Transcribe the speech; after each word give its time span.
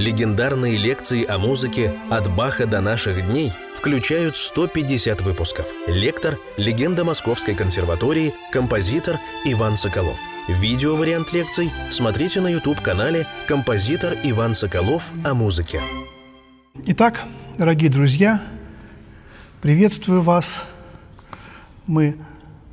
Легендарные 0.00 0.78
лекции 0.78 1.26
о 1.26 1.36
музыке 1.36 1.94
«От 2.08 2.34
Баха 2.34 2.64
до 2.64 2.80
наших 2.80 3.22
дней» 3.26 3.52
включают 3.74 4.34
150 4.34 5.20
выпусков. 5.20 5.66
Лектор– 5.86 6.38
легенда 6.56 7.04
Московской 7.04 7.54
консерватории, 7.54 8.32
композитор 8.50 9.18
Иван 9.44 9.76
Соколов. 9.76 10.18
Видеовариант 10.48 11.34
лекций 11.34 11.70
смотрите 11.90 12.40
на 12.40 12.48
YouTube-канале 12.48 13.26
«Композитор 13.46 14.14
Иван 14.24 14.54
Соколов 14.54 15.12
о 15.22 15.34
музыке». 15.34 15.82
Итак, 16.86 17.20
дорогие 17.58 17.90
друзья, 17.90 18.40
приветствую 19.60 20.22
вас. 20.22 20.66
Мы 21.86 22.16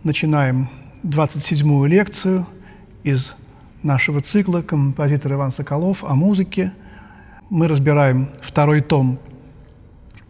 начинаем 0.05 0.69
27-ю 1.03 1.87
лекцию 1.87 2.47
из 3.03 3.35
нашего 3.83 4.21
цикла 4.21 4.61
«Композитор 4.61 5.33
Иван 5.33 5.51
Соколов 5.51 6.05
о 6.05 6.15
музыке». 6.15 6.71
Мы 7.49 7.69
разбираем 7.69 8.29
второй 8.41 8.81
том 8.81 9.19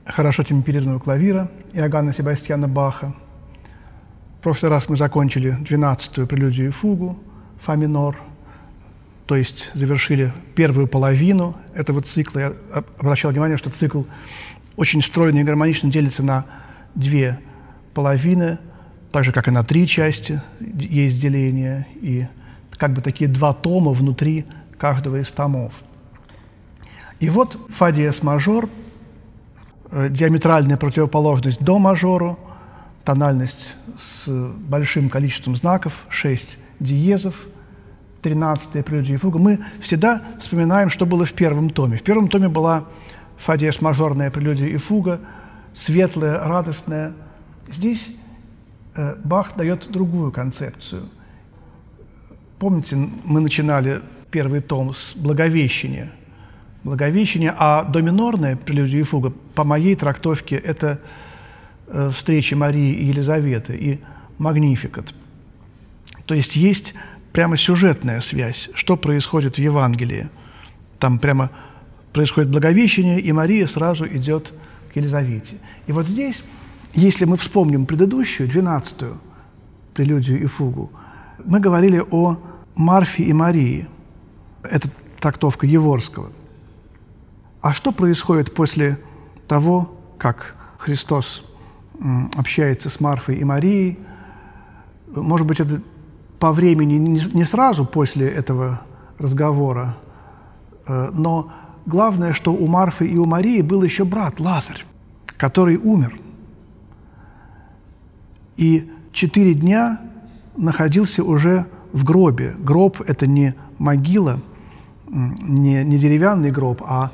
хорошо 0.05 0.43
темперированного 0.43 0.99
клавира 0.99 1.49
Иоганна 1.73 2.13
Себастьяна 2.13 2.67
Баха. 2.67 3.15
В 4.39 4.43
прошлый 4.43 4.69
раз 4.69 4.87
мы 4.87 4.97
закончили 4.97 5.57
12-ю 5.63 6.27
прелюдию 6.27 6.67
и 6.67 6.69
фугу 6.71 7.17
фа 7.59 7.75
минор, 7.75 8.21
то 9.25 9.35
есть 9.35 9.71
завершили 9.73 10.31
первую 10.53 10.87
половину 10.87 11.55
этого 11.73 12.03
цикла. 12.03 12.39
Я 12.39 12.53
обращал 12.99 13.31
внимание, 13.31 13.57
что 13.57 13.71
цикл 13.71 14.03
очень 14.75 15.01
стройно 15.01 15.39
и 15.39 15.43
гармонично 15.43 15.89
делится 15.89 16.21
на 16.21 16.45
две 16.93 17.39
половины, 17.95 18.59
так 19.11 19.23
же, 19.23 19.31
как 19.31 19.47
и 19.47 19.51
на 19.51 19.63
три 19.63 19.87
части 19.87 20.39
есть 20.59 21.19
деление, 21.19 21.87
и 21.95 22.27
как 22.73 22.93
бы 22.93 23.01
такие 23.01 23.27
два 23.27 23.53
тома 23.53 23.91
внутри 23.91 24.45
каждого 24.77 25.19
из 25.19 25.31
томов. 25.31 25.73
И 27.19 27.29
вот 27.29 27.57
фа 27.69 27.91
диез 27.91 28.23
мажор, 28.23 28.69
э, 29.91 30.09
диаметральная 30.09 30.77
противоположность 30.77 31.59
до 31.61 31.79
мажору, 31.79 32.37
тональность 33.03 33.75
с 33.99 34.27
большим 34.27 35.09
количеством 35.09 35.55
знаков, 35.55 36.05
6 36.09 36.57
диезов, 36.79 37.47
13 38.21 38.83
прелюдия 38.83 39.15
и 39.15 39.17
фуга. 39.17 39.39
Мы 39.39 39.59
всегда 39.81 40.21
вспоминаем, 40.39 40.89
что 40.89 41.05
было 41.05 41.25
в 41.25 41.33
первом 41.33 41.69
томе. 41.69 41.97
В 41.97 42.03
первом 42.03 42.27
томе 42.27 42.49
была 42.49 42.85
фа 43.37 43.57
диез 43.57 43.81
мажорная 43.81 44.29
прелюдия 44.31 44.67
и 44.67 44.77
фуга, 44.77 45.19
светлая, 45.73 46.43
радостная. 46.43 47.13
Здесь 47.71 48.09
э, 48.95 49.15
Бах 49.23 49.55
дает 49.55 49.89
другую 49.91 50.31
концепцию– 50.31 51.09
Помните, 52.59 52.95
мы 52.95 53.39
начинали 53.39 54.01
первый 54.31 54.61
том 54.61 54.95
с 54.95 55.13
Благовещения. 55.15 56.11
Благовещение, 56.87 57.53
а 57.57 57.83
доминорная 57.83 58.55
прелюдия 58.55 59.01
и 59.01 59.03
фуга, 59.03 59.33
по 59.55 59.65
моей 59.65 59.93
трактовке, 59.93 60.55
это 60.55 61.01
э, 61.87 62.11
встреча 62.15 62.55
Марии 62.55 62.93
и 62.93 63.07
Елизаветы 63.07 63.75
и 63.75 63.99
Магнификат. 64.37 65.13
То 66.25 66.33
есть 66.33 66.55
есть 66.55 66.93
прямо 67.33 67.57
сюжетная 67.57 68.21
связь, 68.21 68.69
что 68.73 68.95
происходит 68.95 69.55
в 69.55 69.59
Евангелии. 69.59 70.29
Там 70.97 71.19
прямо 71.19 71.51
происходит 72.13 72.51
Благовещение, 72.51 73.19
и 73.19 73.33
Мария 73.33 73.67
сразу 73.67 74.07
идет 74.07 74.53
к 74.93 74.95
Елизавете. 74.95 75.57
И 75.87 75.91
вот 75.91 76.07
здесь, 76.07 76.41
если 76.93 77.25
мы 77.25 77.35
вспомним 77.35 77.85
предыдущую, 77.85 78.47
двенадцатую 78.47 79.19
прелюдию 79.93 80.41
и 80.41 80.45
фугу, 80.45 80.89
мы 81.43 81.59
говорили 81.59 82.01
о 82.11 82.37
Марфе 82.75 83.23
и 83.23 83.33
Марии. 83.33 83.89
Это 84.63 84.89
трактовка 85.19 85.67
Еворского. 85.67 86.31
А 87.67 87.73
что 87.73 87.91
происходит 87.91 88.53
после 88.53 88.97
того, 89.45 89.93
как 90.17 90.55
Христос 90.77 91.43
общается 92.37 92.89
с 92.89 93.01
Марфой 93.01 93.35
и 93.35 93.43
Марией? 93.43 93.99
Может 95.13 95.45
быть, 95.45 95.59
это 95.59 95.81
по 96.39 96.53
времени 96.53 96.93
не 96.95 97.43
сразу 97.43 97.83
после 97.83 98.25
этого 98.25 98.79
разговора, 99.19 99.95
э, 100.87 101.09
но 101.11 101.51
главное, 101.85 102.31
что 102.31 102.53
у 102.53 102.67
Марфы 102.67 103.05
и 103.05 103.17
у 103.17 103.25
Марии 103.25 103.61
был 103.61 103.83
еще 103.83 104.05
брат 104.05 104.39
Лазарь, 104.39 104.85
который 105.35 105.75
умер. 105.75 106.17
И 108.55 108.89
четыре 109.11 109.53
дня 109.53 109.99
находился 110.55 111.21
уже 111.21 111.65
в 111.91 112.05
гробе. 112.05 112.55
Гроб– 112.59 113.01
это 113.05 113.27
не 113.27 113.55
могила, 113.77 114.39
не, 115.09 115.83
не 115.83 115.97
деревянный 115.97 116.51
гроб, 116.51 116.81
а, 116.85 117.11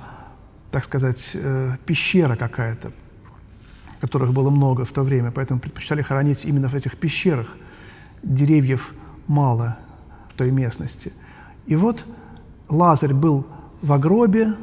так 0.74 0.86
сказать, 0.86 1.32
э, 1.36 1.78
пещера 1.86 2.36
какая-то, 2.36 2.92
которых 4.02 4.34
было 4.34 4.50
много 4.50 4.86
в 4.86 4.92
то 4.92 5.04
время, 5.04 5.30
поэтому 5.30 5.60
предпочитали 5.60 6.02
хоронить 6.02 6.46
именно 6.46 6.68
в 6.68 6.74
этих 6.74 6.98
пещерах. 6.98 7.48
Деревьев 8.24 8.96
мало 9.28 9.78
в 10.30 10.34
той 10.34 10.50
местности. 10.50 11.14
И 11.68 11.76
вот 11.76 12.08
Лазарь 12.70 13.14
был 13.14 13.46
в 13.84 14.00
гробе, 14.00 14.56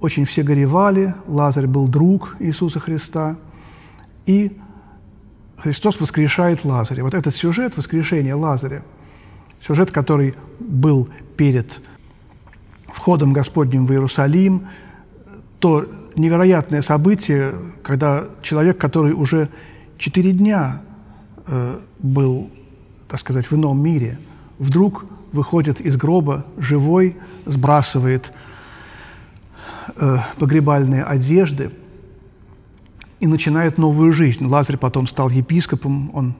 очень 0.00 0.24
все 0.24 0.42
горевали, 0.42 1.14
Лазарь 1.28 1.68
был 1.68 1.86
друг 1.86 2.34
Иисуса 2.40 2.80
Христа, 2.80 3.36
и 4.26 4.58
Христос 5.56 6.00
воскрешает 6.00 6.64
Лазаря. 6.64 7.04
Вот 7.04 7.14
этот 7.14 7.32
сюжет 7.32 7.76
воскрешения 7.76 8.34
Лазаря, 8.34 8.82
сюжет, 9.60 9.92
который 9.92 10.34
был 10.58 11.08
перед 11.36 11.80
входом 12.88 13.32
Господним 13.32 13.86
в 13.86 13.92
Иерусалим, 13.92 14.66
то 15.58 15.86
невероятное 16.16 16.82
событие, 16.82 17.54
когда 17.82 18.26
человек, 18.42 18.78
который 18.78 19.12
уже 19.12 19.48
четыре 19.96 20.32
дня 20.32 20.82
э, 21.46 21.80
был, 21.98 22.50
так 23.08 23.20
сказать, 23.20 23.50
в 23.50 23.54
ином 23.54 23.82
мире, 23.82 24.18
вдруг 24.58 25.04
выходит 25.32 25.80
из 25.80 25.96
гроба 25.96 26.44
живой, 26.56 27.16
сбрасывает 27.46 28.32
э, 29.96 30.18
погребальные 30.38 31.04
одежды– 31.04 31.72
и 33.20 33.26
начинает 33.26 33.78
новую 33.78 34.12
жизнь. 34.12 34.44
Лазарь 34.44 34.76
потом 34.76 35.06
стал 35.06 35.28
епископом, 35.28 36.10
он 36.14 36.34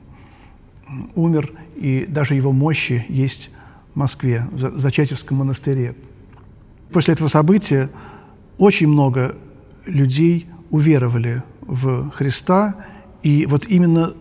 умер, 1.14 1.52
и 1.76 2.06
даже 2.08 2.34
его 2.34 2.52
мощи 2.52 3.04
есть 3.08 3.50
в 3.94 3.98
Москве, 3.98 4.46
в 4.52 4.80
Зачатевском 4.80 5.38
монастыре. 5.38 5.94
После 6.92 7.14
этого 7.14 7.28
события 7.28 7.90
очень 8.58 8.88
много 8.88 9.36
людей 9.86 10.46
уверовали 10.70 11.42
в 11.62 12.10
Христа, 12.10 12.74
и 13.22 13.46
вот 13.46 13.66
именно 13.66 14.12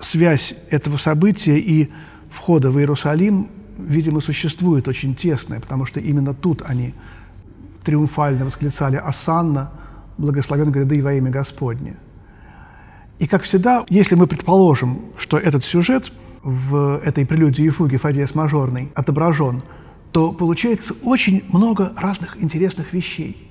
связь 0.00 0.54
этого 0.70 0.96
события 0.96 1.58
и 1.58 1.90
входа 2.30 2.70
в 2.70 2.78
Иерусалим, 2.78 3.48
видимо, 3.78 4.20
существует 4.20 4.88
очень 4.88 5.14
тесная, 5.14 5.60
потому 5.60 5.86
что 5.86 6.00
именно 6.00 6.34
тут 6.34 6.62
они 6.66 6.94
триумфально 7.82 8.44
восклицали 8.44 8.96
«Асанна», 8.96 9.70
благословен 10.18 10.70
гряды 10.72 11.02
во 11.02 11.12
имя 11.14 11.30
Господне. 11.30 11.96
И, 13.18 13.26
как 13.26 13.42
всегда, 13.42 13.84
если 13.88 14.14
мы 14.14 14.26
предположим, 14.26 15.00
что 15.16 15.38
этот 15.38 15.64
сюжет 15.64 16.12
в 16.42 17.00
этой 17.04 17.26
прелюдии 17.26 17.64
и 17.64 17.70
фуге 17.70 17.98
Фадиес 17.98 18.34
мажорной 18.34 18.92
отображен, 18.94 19.62
то 20.16 20.32
получается 20.32 20.94
очень 21.02 21.44
много 21.52 21.92
разных 21.94 22.42
интересных 22.42 22.94
вещей. 22.94 23.46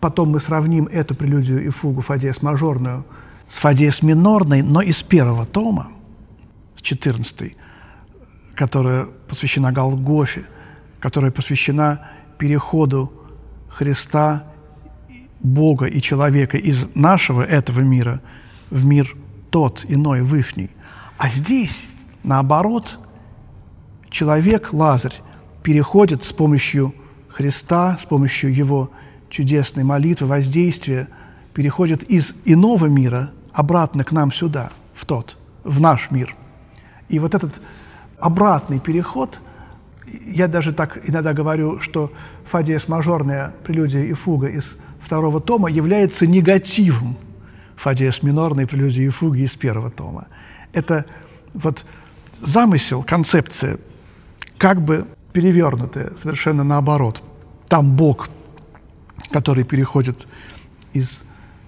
Потом 0.00 0.28
мы 0.28 0.38
сравним 0.38 0.86
эту 0.86 1.16
прелюдию 1.16 1.66
и 1.66 1.70
фугу 1.70 2.02
Фадиес 2.02 2.40
мажорную 2.40 3.04
с 3.48 3.58
Фадиес 3.58 4.02
минорной, 4.02 4.62
но 4.62 4.80
из 4.80 5.02
первого 5.02 5.44
тома, 5.44 5.90
с 6.76 6.82
14 6.82 7.56
которая 8.54 9.06
посвящена 9.26 9.72
Голгофе, 9.72 10.44
которая 11.00 11.32
посвящена 11.32 12.06
переходу 12.38 13.12
Христа 13.68 14.44
Бога 15.40 15.86
и 15.86 16.00
человека 16.00 16.58
из 16.58 16.86
нашего 16.94 17.42
этого 17.42 17.80
мира 17.80 18.20
в 18.70 18.84
мир 18.84 19.16
тот, 19.50 19.84
иной, 19.88 20.22
вышний. 20.22 20.70
А 21.16 21.28
здесь, 21.28 21.88
наоборот, 22.22 23.00
человек, 24.10 24.72
Лазарь, 24.72 25.20
переходит 25.62 26.24
с 26.24 26.32
помощью 26.32 26.94
Христа, 27.28 27.98
с 28.02 28.06
помощью 28.06 28.54
Его 28.54 28.90
чудесной 29.30 29.84
молитвы, 29.84 30.26
воздействия, 30.26 31.08
переходит 31.54 32.02
из 32.04 32.34
иного 32.44 32.86
мира 32.86 33.32
обратно 33.52 34.04
к 34.04 34.12
нам 34.12 34.32
сюда, 34.32 34.70
в 34.94 35.04
тот, 35.04 35.36
в 35.64 35.80
наш 35.80 36.10
мир. 36.10 36.34
И 37.08 37.18
вот 37.18 37.34
этот 37.34 37.60
обратный 38.18 38.80
переход, 38.80 39.40
я 40.26 40.48
даже 40.48 40.72
так 40.72 41.08
иногда 41.08 41.32
говорю, 41.32 41.80
что 41.80 42.12
фа 42.44 42.62
диез 42.62 42.88
мажорная 42.88 43.54
прелюдия 43.64 44.04
и 44.04 44.12
фуга 44.12 44.48
из 44.48 44.76
второго 45.00 45.40
тома 45.40 45.70
является 45.70 46.26
негативом 46.26 47.16
фа 47.78 47.94
диез 47.94 48.22
минорной 48.22 48.66
прелюдии 48.66 49.04
и 49.04 49.08
фуги 49.08 49.42
из 49.42 49.54
первого 49.54 49.90
тома. 49.90 50.26
Это 50.72 51.06
вот 51.54 51.84
замысел, 52.32 53.02
концепция, 53.02 53.78
как 54.58 54.82
бы 54.82 55.06
перевернутая, 55.32 56.12
совершенно 56.16 56.64
наоборот. 56.64 57.22
там 57.68 57.94
Бог, 57.96 58.28
который 59.30 59.64
переходит 59.64 60.26
из 60.92 61.24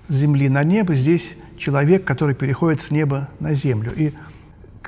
земли 0.09 0.49
на 0.49 0.65
небо, 0.65 0.95
здесь 0.95 1.35
человек, 1.59 2.05
который 2.05 2.35
переходит 2.35 2.81
с 2.81 2.91
неба 2.91 3.29
на 3.39 3.55
землю. 3.55 3.93
И, 3.95 4.15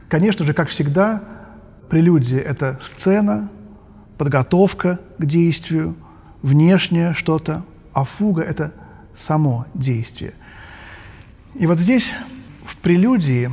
конечно 0.09 0.45
же, 0.45 0.55
как 0.55 0.69
всегда, 0.69 1.23
прелюдия– 1.89 2.41
это 2.41 2.81
сцена, 2.83 3.51
подготовка 4.17 4.99
к 5.19 5.27
действию, 5.27 5.97
внешнее 6.41 7.13
что-то, 7.13 7.63
а 7.93 8.05
фуга– 8.05 8.43
это 8.43 8.73
само 9.15 9.67
действие. 9.75 10.33
И 11.55 11.67
вот 11.67 11.79
здесь, 11.79 12.11
в 12.65 12.77
прелюдии, 12.79 13.51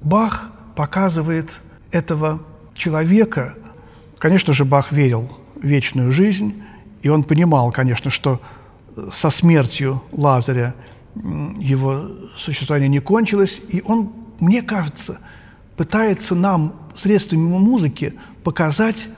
Бах 0.00 0.50
показывает 0.74 1.60
этого 1.92 2.42
человека. 2.80 3.54
Конечно 4.18 4.52
же, 4.52 4.64
Бах 4.64 4.90
верил 4.90 5.30
в 5.54 5.64
вечную 5.64 6.10
жизнь, 6.10 6.62
и 7.02 7.08
он 7.08 7.22
понимал, 7.22 7.70
конечно, 7.70 8.10
что 8.10 8.40
со 9.12 9.30
смертью 9.30 10.02
Лазаря 10.10 10.74
его 11.14 12.08
существование 12.36 12.88
не 12.88 13.00
кончилось, 13.00 13.60
и 13.68 13.82
он, 13.84 14.12
мне 14.40 14.62
кажется, 14.62 15.18
пытается 15.76 16.34
нам 16.34 16.74
средствами 16.96 17.40
музыки 17.40 18.14
показать, 18.42 19.08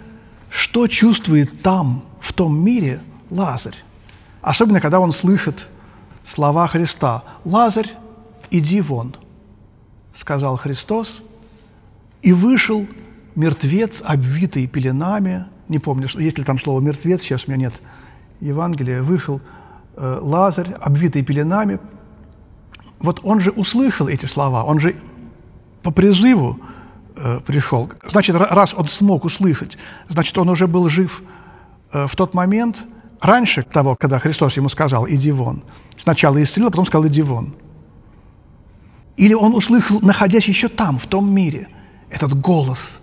что 0.50 0.86
чувствует 0.86 1.62
там, 1.62 2.04
в 2.20 2.32
том 2.32 2.62
мире, 2.62 3.00
Лазарь. 3.30 3.76
Особенно, 4.42 4.80
когда 4.80 5.00
он 5.00 5.12
слышит 5.12 5.68
слова 6.24 6.66
Христа. 6.66 7.22
«Лазарь, 7.44 7.90
иди 8.50 8.80
вон»,– 8.80 9.16
сказал 10.14 10.56
Христос, 10.56 11.22
и 12.22 12.32
вышел 12.32 12.86
мертвец, 13.34 14.02
обвитый 14.04 14.66
пеленами, 14.66 15.46
не 15.68 15.78
помню, 15.78 16.08
есть 16.14 16.38
ли 16.38 16.44
там 16.44 16.58
слово 16.58 16.80
«мертвец», 16.80 17.22
сейчас 17.22 17.44
у 17.46 17.50
меня 17.50 17.66
нет 17.66 17.82
Евангелия, 18.40 19.02
вышел 19.02 19.40
э, 19.96 20.18
Лазарь, 20.20 20.72
обвитый 20.72 21.22
пеленами. 21.22 21.78
Вот 22.98 23.20
он 23.22 23.40
же 23.40 23.50
услышал 23.50 24.08
эти 24.08 24.26
слова, 24.26 24.64
он 24.64 24.80
же 24.80 24.96
по 25.82 25.90
призыву 25.90 26.60
э, 27.16 27.40
пришел. 27.40 27.90
Значит, 28.06 28.36
раз 28.36 28.74
он 28.74 28.88
смог 28.88 29.24
услышать, 29.24 29.78
значит, 30.08 30.36
он 30.38 30.48
уже 30.48 30.66
был 30.66 30.88
жив 30.88 31.22
э, 31.92 32.06
в 32.06 32.16
тот 32.16 32.34
момент, 32.34 32.84
раньше 33.20 33.62
того, 33.62 33.96
когда 33.96 34.18
Христос 34.18 34.56
ему 34.56 34.68
сказал 34.68 35.08
«иди 35.08 35.32
вон». 35.32 35.62
Сначала 35.96 36.42
исцелил, 36.42 36.68
а 36.68 36.70
потом 36.70 36.86
сказал 36.86 37.06
«иди 37.06 37.22
вон». 37.22 37.54
Или 39.16 39.34
он 39.34 39.54
услышал, 39.54 40.00
находясь 40.00 40.46
еще 40.48 40.68
там, 40.68 40.98
в 40.98 41.06
том 41.06 41.32
мире, 41.32 41.68
этот 42.10 42.38
голос, 42.38 43.00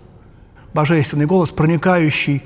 божественный 0.74 1.26
голос, 1.26 1.50
проникающий 1.50 2.42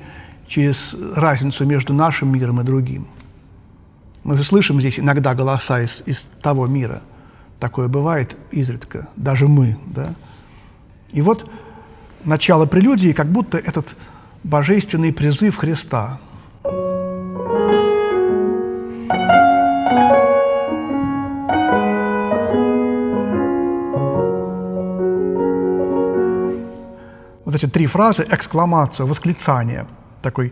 через 0.47 0.95
разницу 1.15 1.65
между 1.65 1.93
нашим 1.93 2.31
миром 2.31 2.61
и 2.61 2.63
другим. 2.63 3.07
Мы 4.23 4.37
же 4.37 4.43
слышим 4.43 4.79
здесь 4.79 4.99
иногда 4.99 5.35
голоса 5.35 5.81
из, 5.81 6.03
из 6.05 6.27
того 6.41 6.67
мира. 6.67 7.01
Такое 7.59 7.87
бывает 7.87 8.37
изредка, 8.51 9.09
даже 9.15 9.47
мы. 9.47 9.77
Да? 9.87 10.13
И 11.11 11.21
вот 11.21 11.49
начало 12.23 12.65
прелюдии, 12.65 13.13
как 13.13 13.31
будто 13.31 13.57
этот 13.57 13.95
божественный 14.43 15.13
призыв 15.13 15.57
Христа. 15.57 16.19
Вот 27.55 27.63
эти 27.63 27.71
три 27.71 27.85
фразы, 27.85 28.27
экскламацию, 28.29 29.07
восклицание, 29.07 29.87
такой 30.21 30.51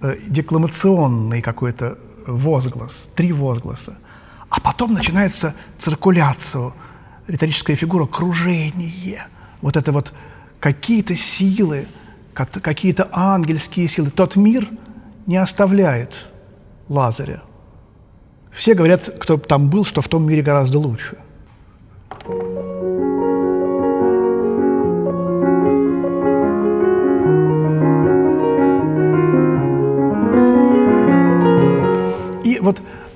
э, 0.00 0.16
декламационный 0.28 1.42
какой-то 1.42 1.98
возглас, 2.26 3.10
три 3.14 3.32
возгласа. 3.32 3.98
А 4.48 4.58
потом 4.58 4.94
начинается 4.94 5.54
циркуляция, 5.76 6.72
риторическая 7.26 7.76
фигура, 7.76 8.06
кружение. 8.06 9.26
Вот 9.60 9.76
это 9.76 9.92
вот 9.92 10.14
какие-то 10.58 11.14
силы, 11.14 11.86
какие-то 12.32 13.10
ангельские 13.12 13.86
силы. 13.86 14.08
Тот 14.08 14.36
мир 14.36 14.70
не 15.26 15.36
оставляет 15.36 16.30
Лазаря. 16.88 17.42
Все 18.52 18.72
говорят, 18.72 19.10
кто 19.20 19.36
там 19.36 19.68
был, 19.68 19.84
что 19.84 20.00
в 20.00 20.08
том 20.08 20.26
мире 20.26 20.40
гораздо 20.40 20.78
лучше. 20.78 21.18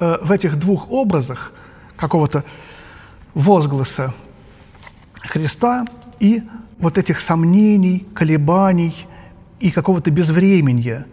Э, 0.03 0.19
в 0.21 0.33
этих 0.33 0.57
двух 0.57 0.91
образах 0.91 1.53
какого-то 1.97 2.45
возгласа 3.35 4.13
Христа 5.21 5.85
и 6.19 6.43
вот 6.79 6.99
этих 6.99 7.21
сомнений, 7.21 8.07
колебаний 8.15 9.07
и 9.61 9.71
какого-то 9.71 10.11
безвременья 10.11 11.07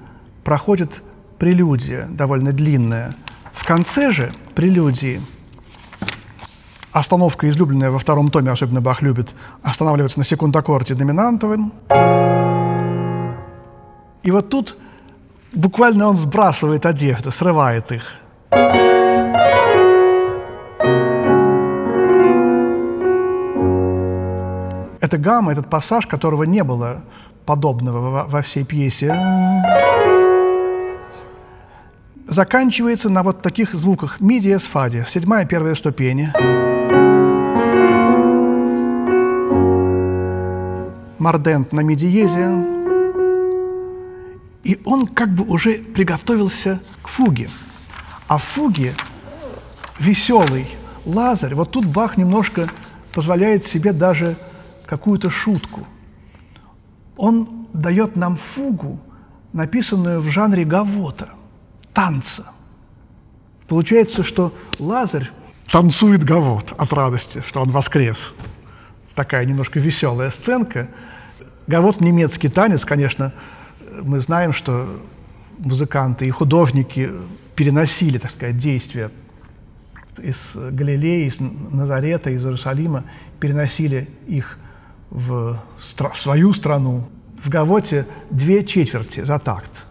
проходит 0.44 1.04
прелюдия 1.38 2.08
довольно 2.08 2.52
длинная. 2.52 3.16
В 3.54 3.64
конце 3.66 4.12
же 4.12 4.34
прелюдии 4.56 5.22
остановка, 6.92 7.48
излюбленная 7.48 7.92
во 7.92 8.00
втором 8.00 8.30
томе, 8.30 8.52
особенно 8.52 8.82
Бах 8.82 9.04
любит, 9.04 9.36
останавливается 9.62 10.18
на 10.18 10.26
секундаккорде 10.26 10.96
доминантовым. 10.96 11.72
И 14.24 14.32
вот 14.32 14.50
тут 14.50 14.78
буквально 15.54 16.08
он 16.08 16.18
сбрасывает 16.18 16.88
одежду, 16.88 17.32
срывает 17.32 17.92
их. 17.92 18.22
Это 25.02 25.18
гамма, 25.18 25.52
этот 25.52 25.70
пассаж, 25.70 26.08
которого 26.08 26.44
не 26.44 26.64
было 26.64 27.04
подобного 27.46 28.28
во, 28.28 28.42
всей 28.42 28.64
пьесе, 28.64 29.16
заканчивается 32.28 33.10
на 33.10 33.24
вот 33.24 33.42
таких 33.42 33.74
звуках 33.74 34.20
ми, 34.20 34.40
диез, 34.40 34.64
фа, 34.64 34.90
диез, 34.90 35.10
седьмая 35.10 35.46
первая 35.46 35.76
ступень. 35.76 36.30
Мардент 41.18 41.74
на 41.74 41.82
ми 41.82 41.96
диезе. 41.96 42.66
И 44.64 44.80
он 44.86 45.08
как 45.08 45.30
бы 45.30 45.44
уже 45.44 45.80
приготовился 45.80 46.80
к 47.02 47.08
фуге. 47.08 47.50
А 48.30 48.38
в 48.38 48.44
фуге 48.44 48.94
веселый 49.98 50.68
Лазарь, 51.04 51.56
вот 51.56 51.72
тут 51.72 51.86
Бах 51.86 52.16
немножко 52.16 52.70
позволяет 53.12 53.66
себе 53.66 53.92
даже 53.92 54.36
какую-то 54.86 55.32
шутку. 55.32 55.88
Он 57.18 57.68
дает 57.74 58.16
нам 58.16 58.38
фугу, 58.38 59.00
написанную 59.52 60.22
в 60.22 60.28
жанре 60.30 60.64
гавота, 60.64 61.30
танца. 61.92 62.46
Получается, 63.68 64.22
что 64.22 64.54
Лазарь 64.78 65.32
танцует 65.72 66.24
гавот 66.24 66.76
от 66.78 66.94
радости, 66.94 67.44
что 67.48 67.62
он 67.62 67.72
воскрес. 67.72 68.34
Такая 69.16 69.44
немножко 69.44 69.80
веселая 69.80 70.30
сценка. 70.30 70.88
Гавот– 71.66 72.00
немецкий 72.00 72.50
танец, 72.50 72.86
конечно, 72.86 73.34
мы 74.04 74.20
знаем, 74.20 74.54
что 74.54 74.88
музыканты 75.60 76.26
и 76.28 76.32
художники 76.32 77.12
переносили, 77.56 78.18
так 78.18 78.32
сказать, 78.32 78.58
действия 78.58 79.12
из 80.18 80.56
Галилеи, 80.56 81.28
из 81.28 81.40
Назарета, 81.40 82.30
из 82.32 82.44
Иерусалима, 82.44 83.04
переносили 83.40 84.10
их 84.28 84.58
в 85.10 85.60
стра- 85.80 86.16
свою 86.16 86.54
страну. 86.54 87.08
В 87.44 87.50
Гавоте 87.50 88.06
две 88.30 88.66
четверти 88.66 89.24
за 89.24 89.40
такт. 89.40 89.86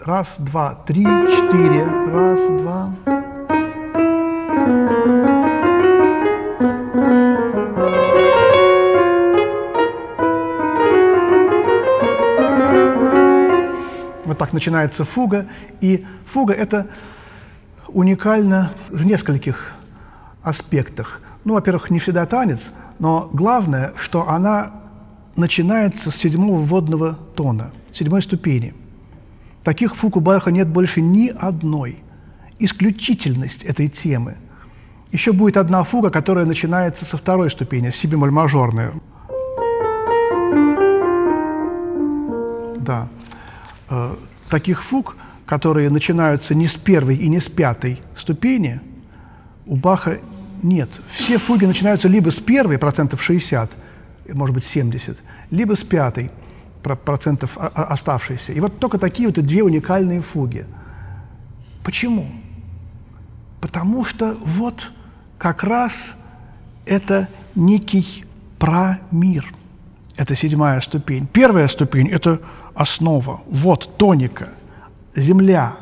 Раз, 0.00 0.36
два, 0.38 0.74
три, 0.74 1.04
четыре. 1.04 1.84
Раз, 1.84 2.62
два. 2.62 3.21
Начинается 14.52 15.04
фуга. 15.04 15.46
И 15.80 16.06
фуга– 16.26 16.52
это 16.54 16.86
уникально 17.88 18.72
в 18.88 19.04
нескольких 19.04 19.72
аспектах. 20.42 21.20
Ну, 21.44 21.54
во-первых, 21.54 21.90
не 21.90 21.98
всегда 21.98 22.26
танец– 22.26 22.72
но 23.02 23.28
главное, 23.32 23.92
что 23.96 24.28
она 24.28 24.74
начинается 25.34 26.12
с 26.12 26.14
седьмого 26.14 26.60
вводного 26.60 27.18
тона, 27.34 27.72
седьмой 27.92 28.22
ступени. 28.22 28.74
Таких 29.64 29.96
фук 29.96 30.16
у 30.16 30.20
Баха 30.20 30.52
нет 30.52 30.68
больше 30.68 31.00
ни 31.00 31.26
одной. 31.26 31.98
Исключительность 32.60 33.64
этой 33.64 33.88
темы. 33.88 34.36
Еще 35.10 35.32
будет 35.32 35.56
одна 35.56 35.82
фуга, 35.82 36.10
которая 36.10 36.44
начинается 36.44 37.04
со 37.04 37.16
второй 37.16 37.50
ступени, 37.50 37.90
си 37.90 38.06
бемоль 38.06 38.30
мажорная. 38.30 38.92
Да. 42.78 43.08
Таких 44.52 44.82
фуг, 44.82 45.16
которые 45.46 45.88
начинаются 45.88 46.54
не 46.54 46.66
с 46.66 46.76
первой 46.76 47.16
и 47.16 47.26
не 47.28 47.40
с 47.40 47.48
пятой 47.48 48.02
ступени, 48.14 48.82
у 49.64 49.76
Баха 49.76 50.18
нет. 50.62 51.00
Все 51.08 51.38
фуги 51.38 51.64
начинаются 51.64 52.06
либо 52.06 52.30
с 52.30 52.38
первой, 52.38 52.76
процентов 52.76 53.22
60, 53.22 53.72
может 54.34 54.54
быть, 54.54 54.64
70, 54.64 55.22
либо 55.50 55.74
с 55.74 55.82
пятой, 55.82 56.30
процентов 56.82 57.56
оставшейся. 57.56 58.52
И 58.52 58.60
вот 58.60 58.78
только 58.78 58.98
такие 58.98 59.26
вот 59.26 59.42
две 59.42 59.62
уникальные 59.62 60.20
фуги. 60.20 60.66
Почему? 61.82 62.26
Потому 63.62 64.04
что 64.04 64.36
вот 64.44 64.92
как 65.38 65.64
раз 65.64 66.14
это 66.84 67.26
некий 67.54 68.26
промир. 68.58 69.46
Это 70.16 70.36
седьмая 70.36 70.80
ступень. 70.80 71.26
Первая 71.26 71.68
ступень– 71.68 72.08
это 72.12 72.40
основа. 72.74 73.40
Вот 73.46 73.96
тоника, 73.96 74.50
земля. 75.16 75.76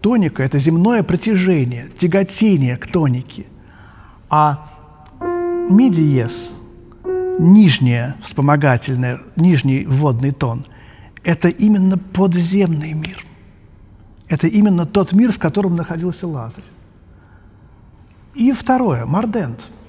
Тоника– 0.00 0.42
это 0.44 0.58
земное 0.58 1.02
притяжение, 1.02 1.88
тяготение 1.98 2.76
к 2.76 2.86
тонике. 2.86 3.46
А 4.30 4.66
ми 5.68 5.90
диез, 5.90 6.52
нижняя 7.38 8.16
вспомогательная, 8.22 9.20
нижний 9.36 9.84
вводный 9.86 10.30
тон– 10.30 10.64
это 11.24 11.48
именно 11.48 11.98
подземный 11.98 12.94
мир. 12.94 13.24
Это 14.28 14.46
именно 14.46 14.86
тот 14.86 15.12
мир, 15.12 15.32
в 15.32 15.38
котором 15.38 15.74
находился 15.74 16.26
Лазарь. 16.26 16.64
И 18.34 18.52
второе– 18.52 19.04
мордент– 19.06 19.64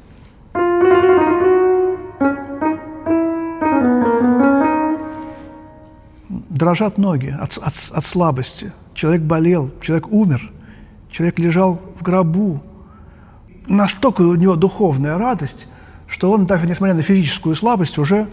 дрожат 6.61 6.99
ноги 6.99 7.35
от, 7.39 7.57
от, 7.57 7.73
от 7.91 8.05
слабости. 8.05 8.71
Человек 8.93 9.23
болел, 9.23 9.71
человек 9.81 10.07
умер, 10.11 10.51
человек 11.09 11.39
лежал 11.39 11.81
в 11.99 12.03
гробу. 12.03 12.61
Настолько 13.65 14.21
у 14.21 14.35
него 14.35 14.55
духовная 14.55 15.17
радость, 15.17 15.67
что 16.07 16.31
он, 16.31 16.45
даже 16.45 16.67
несмотря 16.67 16.93
на 16.93 17.01
физическую 17.01 17.55
слабость, 17.55 17.97
уже, 17.97 18.27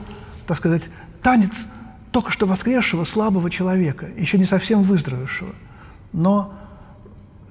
так 0.46 0.58
сказать, 0.58 0.90
танец 1.22 1.66
только 2.12 2.30
что 2.30 2.46
воскресшего 2.46 3.04
слабого 3.04 3.50
человека, 3.50 4.06
еще 4.18 4.36
не 4.36 4.44
совсем 4.44 4.82
выздоровевшего. 4.82 5.54
Но, 6.12 6.52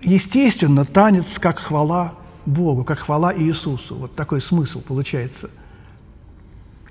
естественно, 0.01 0.85
танец 0.85 1.39
как 1.39 1.57
хвала 1.57 2.13
Богу, 2.45 2.83
как 2.83 2.99
хвала 2.99 3.35
Иисусу. 3.35 3.95
Вот 3.95 4.15
такой 4.15 4.41
смысл 4.41 4.81
получается. 4.81 5.49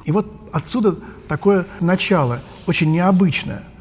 И 0.05 0.11
вот 0.11 0.27
отсюда 0.53 0.97
такое 1.29 1.67
начало, 1.79 2.41
очень 2.67 2.91
необычное– 2.91 3.63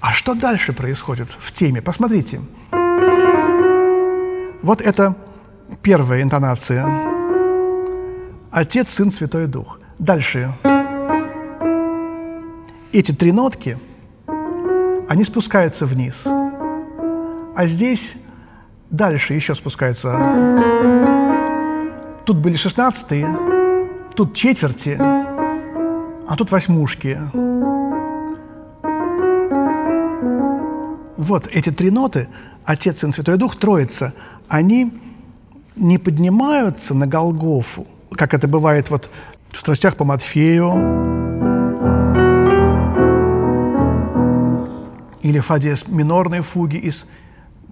а 0.00 0.12
что 0.12 0.34
дальше 0.34 0.72
происходит 0.72 1.30
в 1.30 1.52
теме? 1.52 1.82
Посмотрите. 1.82 2.40
Вот 4.62 4.80
это 4.80 5.14
первая 5.82 6.22
интонация. 6.22 6.86
Отец, 8.50 8.90
Сын, 8.90 9.10
Святой 9.10 9.46
Дух. 9.46 9.80
Дальше. 9.98 10.52
Эти 12.92 13.12
три 13.12 13.32
нотки, 13.32 13.78
они 15.08 15.24
спускаются 15.24 15.86
вниз. 15.86 16.24
А 16.24 17.66
здесь 17.66 18.14
дальше 18.90 19.34
еще 19.34 19.54
спускаются. 19.54 20.12
Тут 22.24 22.38
были 22.38 22.56
шестнадцатые, 22.56 23.26
тут 24.14 24.34
четверти, 24.34 24.96
а 24.98 26.36
тут 26.36 26.50
восьмушки. 26.50 27.18
Вот 31.16 31.48
эти 31.48 31.70
три 31.70 31.90
ноты, 31.90 32.28
Отец, 32.64 33.00
Сын, 33.00 33.12
Святой 33.12 33.38
Дух, 33.38 33.56
Троица, 33.56 34.12
они 34.48 34.92
не 35.76 35.98
поднимаются 35.98 36.94
на 36.94 37.06
Голгофу, 37.06 37.86
как 38.12 38.34
это 38.34 38.48
бывает 38.48 38.90
вот 38.90 39.10
в 39.50 39.58
страстях 39.58 39.96
по 39.96 40.04
Матфею 40.04 40.72
или 45.22 45.40
фаде 45.40 45.74
минорной 45.88 46.40
фуги 46.40 46.76
из 46.76 47.06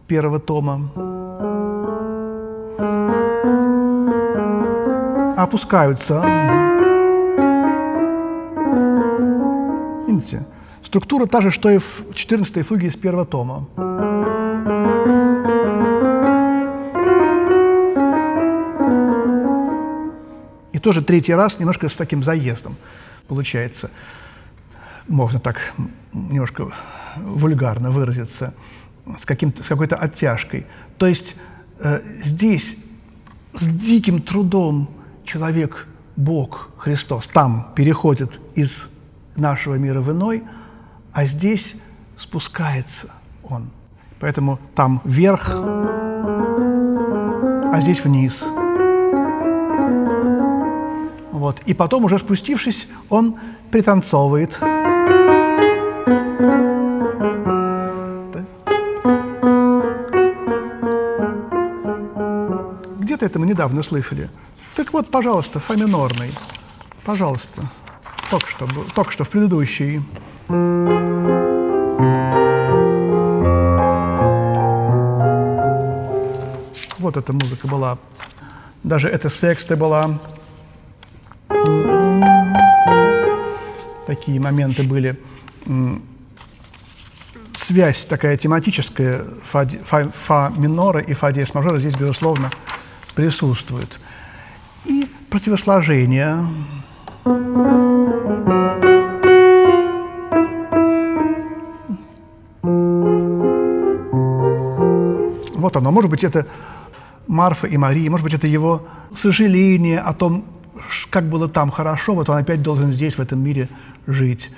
первого 0.06 0.40
тома. 0.40 0.90
Опускаются. 5.36 6.22
Видите? 10.08 10.46
Структура 10.84 11.26
та 11.26 11.40
же, 11.40 11.50
что 11.50 11.70
и 11.70 11.78
в 11.78 12.04
14-й 12.10 12.62
фуге 12.62 12.88
из 12.88 12.94
первого 12.94 13.24
тома. 13.24 13.66
И 20.72 20.78
тоже 20.78 21.02
третий 21.02 21.34
раз 21.34 21.58
немножко 21.58 21.88
с 21.88 21.96
таким 21.96 22.22
заездом 22.22 22.76
получается. 23.28 23.90
Можно 25.08 25.40
так 25.40 25.72
немножко 26.12 26.70
вульгарно 27.16 27.90
выразиться, 27.90 28.52
с, 29.18 29.24
каким 29.24 29.54
с 29.56 29.66
какой-то 29.66 29.96
оттяжкой. 29.96 30.66
То 30.98 31.06
есть 31.06 31.34
э, 31.78 32.02
здесь 32.22 32.76
с 33.54 33.66
диким 33.66 34.20
трудом 34.20 34.90
человек, 35.24 35.86
Бог, 36.16 36.70
Христос, 36.76 37.26
там 37.28 37.72
переходит 37.74 38.38
из 38.54 38.90
нашего 39.34 39.76
мира 39.76 40.02
в 40.02 40.10
иной– 40.10 40.42
а 41.14 41.24
здесь 41.26 41.76
спускается 42.18 43.08
он. 43.48 43.70
Поэтому 44.18 44.58
там 44.74 45.00
вверх, 45.04 45.54
а 47.72 47.78
здесь 47.80 48.04
вниз. 48.04 48.44
Вот. 51.30 51.60
И 51.66 51.74
потом, 51.74 52.04
уже 52.04 52.18
спустившись, 52.18 52.88
он 53.08 53.36
пританцовывает. 53.70 54.58
Где-то 62.98 63.26
это 63.26 63.38
мы 63.38 63.46
недавно 63.46 63.82
слышали. 63.82 64.30
Так 64.74 64.92
вот, 64.92 65.10
пожалуйста, 65.10 65.60
фа 65.60 65.76
минорный. 65.76 66.34
Пожалуйста. 67.04 67.62
Только 68.30 68.48
что, 68.48 68.66
только 68.94 69.12
что 69.12 69.24
в 69.24 69.30
предыдущей. 69.30 70.02
Вот 76.98 77.16
эта 77.16 77.32
музыка 77.32 77.66
была. 77.66 77.98
Даже 78.82 79.08
это 79.08 79.30
секста 79.30 79.76
была. 79.76 80.18
Такие 84.06 84.38
моменты 84.38 84.82
были. 84.82 85.18
Связь 87.54 88.04
такая 88.04 88.36
тематическая 88.36 89.24
фа, 89.44 89.66
фа, 89.66 90.10
фа 90.12 90.52
минора 90.56 91.00
и 91.00 91.14
фа 91.14 91.32
диез 91.32 91.54
мажора 91.54 91.78
здесь, 91.78 91.94
безусловно, 91.94 92.50
присутствует. 93.14 93.98
И 94.84 95.08
противосложение. 95.30 96.46
Оно. 105.84 105.92
Может 105.92 106.10
быть, 106.10 106.24
это 106.24 106.46
Марфа 107.26 107.66
и 107.66 107.76
Мария, 107.76 108.10
может 108.10 108.24
быть, 108.24 108.32
это 108.34 108.46
его 108.46 108.86
сожаление 109.14 110.00
о 110.00 110.14
том, 110.14 110.44
как 111.10 111.28
было 111.28 111.48
там 111.48 111.70
хорошо, 111.70 112.14
вот 112.14 112.28
он 112.30 112.38
опять 112.38 112.62
должен 112.62 112.92
здесь, 112.92 113.18
в 113.18 113.20
этом 113.20 113.40
мире, 113.40 113.68
жить. 114.06 114.50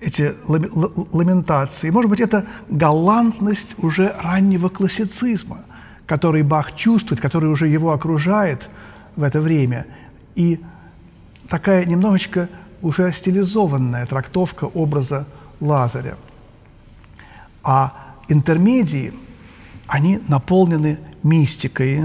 Эти 0.00 0.34
ламентации. 0.46 1.90
Может 1.90 2.10
быть, 2.10 2.20
это 2.20 2.46
галантность 2.68 3.74
уже 3.78 4.14
раннего 4.22 4.68
классицизма, 4.68 5.58
который 6.06 6.42
Бах 6.42 6.76
чувствует, 6.76 7.20
который 7.20 7.50
уже 7.50 7.66
его 7.66 7.92
окружает 7.92 8.70
в 9.16 9.22
это 9.22 9.40
время. 9.40 9.86
И 10.36 10.60
такая 11.48 11.84
немножечко 11.84 12.48
уже 12.80 13.12
стилизованная 13.12 14.06
трактовка 14.06 14.64
образа 14.64 15.26
Лазаря. 15.60 16.16
А 17.62 17.92
интермедии, 18.28 19.12
они 19.90 20.20
наполнены 20.28 21.00
мистикой. 21.24 22.00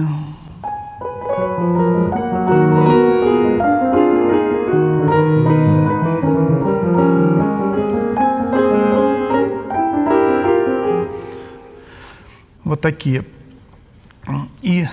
Вот 12.63 12.81
такие. 12.81 13.23
И 14.63 14.87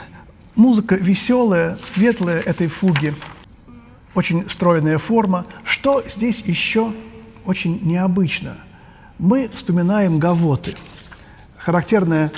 музыка 0.54 0.96
веселая, 0.96 1.78
светлая 1.82 2.40
этой 2.40 2.66
фуги, 2.66 3.14
очень 4.14 4.46
стройная 4.50 4.98
форма. 4.98 5.46
Что 5.64 6.06
здесь 6.06 6.42
еще 6.42 6.92
очень 7.46 7.80
необычно? 7.82 8.58
Мы 9.18 9.48
вспоминаем 9.48 10.18
гавоты. 10.18 10.74
Характерная 11.56 12.30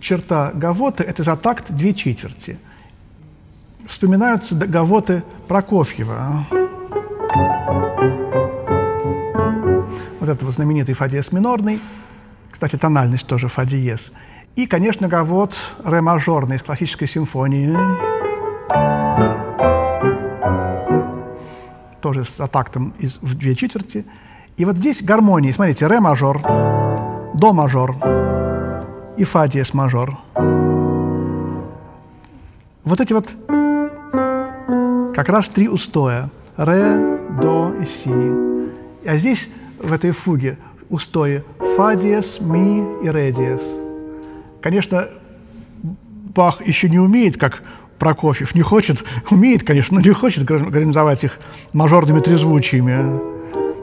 черта 0.00 0.52
гавоты– 0.54 1.04
это 1.04 1.22
за 1.22 1.36
такт 1.36 1.70
две 1.70 1.94
четверти. 1.94 2.58
Вспоминаются 3.86 4.54
гавоты 4.54 5.22
Прокофьева. 5.48 6.46
Вот 10.20 10.28
это 10.28 10.44
вот 10.44 10.54
знаменитый 10.54 10.94
фа 10.94 11.08
диез 11.08 11.30
минорный, 11.30 11.80
кстати, 12.50 12.76
тональность 12.76 13.26
тоже 13.26 13.48
фа 13.48 13.64
диез. 13.64 14.12
И, 14.56 14.66
конечно, 14.66 15.08
гавот 15.08 15.54
ре 15.84 16.00
мажорный 16.00 16.56
из 16.56 16.62
классической 16.62 17.06
симфонии. 17.06 17.76
Тоже 22.00 22.24
с 22.24 22.48
тактом 22.48 22.94
из, 22.98 23.18
в 23.20 23.34
две 23.34 23.54
четверти. 23.54 24.06
И 24.56 24.64
вот 24.64 24.78
здесь 24.78 25.02
гармонии. 25.02 25.52
Смотрите, 25.52 25.86
ре 25.86 26.00
мажор, 26.00 26.40
до 27.34 27.52
мажор 27.52 28.25
и 29.16 29.24
фа 29.24 29.48
диез 29.48 29.74
мажор. 29.74 30.18
Вот 32.84 33.00
эти 33.00 33.12
вот 33.12 33.34
как 35.14 35.28
раз 35.28 35.48
три 35.48 35.68
устоя. 35.68 36.30
Ре, 36.56 37.18
до 37.42 37.74
и 37.80 37.84
си. 37.84 38.10
А 39.04 39.18
здесь, 39.18 39.50
в 39.78 39.92
этой 39.92 40.10
фуге, 40.10 40.56
устои 40.88 41.42
фа 41.76 41.94
диез, 41.94 42.38
ми 42.40 42.84
и 43.04 43.08
ре 43.10 43.32
диез. 43.32 43.60
Конечно, 44.62 45.08
Бах 46.34 46.66
еще 46.66 46.88
не 46.88 46.98
умеет, 46.98 47.38
как 47.38 47.62
Прокофьев, 47.98 48.54
не 48.54 48.62
хочет, 48.62 49.04
умеет, 49.30 49.64
конечно, 49.64 49.96
но 49.96 50.00
не 50.02 50.12
хочет 50.12 50.50
организовать 50.50 51.24
их 51.24 51.38
мажорными 51.72 52.20
трезвучиями. 52.20 53.20